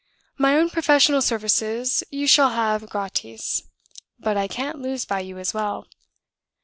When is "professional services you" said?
0.71-2.25